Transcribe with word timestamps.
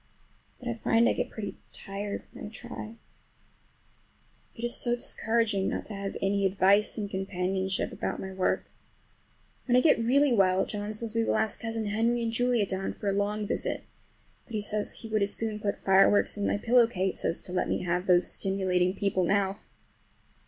But 0.57 0.67
I 0.67 0.73
find 0.73 1.07
I 1.07 1.13
get 1.13 1.29
pretty 1.29 1.57
tired 1.71 2.23
when 2.31 2.47
I 2.47 2.49
try. 2.49 2.95
It 4.55 4.63
is 4.63 4.75
so 4.75 4.95
discouraging 4.95 5.69
not 5.69 5.85
to 5.85 5.93
have 5.93 6.17
any 6.23 6.43
advice 6.43 6.97
and 6.97 7.07
companionship 7.07 7.91
about 7.91 8.19
my 8.19 8.31
work. 8.31 8.71
When 9.67 9.75
I 9.75 9.79
get 9.79 10.03
really 10.03 10.33
well 10.33 10.65
John 10.65 10.95
says 10.95 11.13
we 11.13 11.23
will 11.23 11.35
ask 11.37 11.59
Cousin 11.59 11.85
Henry 11.85 12.23
and 12.23 12.31
Julia 12.31 12.65
down 12.65 12.93
for 12.93 13.09
a 13.09 13.13
long 13.13 13.45
visit; 13.45 13.83
but 14.45 14.55
he 14.55 14.61
says 14.61 14.91
he 14.93 15.07
would 15.07 15.21
as 15.21 15.35
soon 15.35 15.59
put 15.59 15.77
fire 15.77 16.09
works 16.09 16.35
in 16.35 16.47
my 16.47 16.57
pillow 16.57 16.87
case 16.87 17.23
as 17.23 17.43
to 17.43 17.53
let 17.53 17.69
me 17.69 17.83
have 17.83 18.07
those 18.07 18.25
stimulating 18.25 18.95
people 18.95 19.21
about 19.21 19.35
now. 19.55 19.59